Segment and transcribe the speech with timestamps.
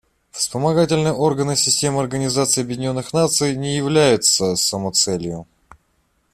[0.31, 5.45] Вспомогательные органы системы Организации Объединенных Наций не являются самоцелью.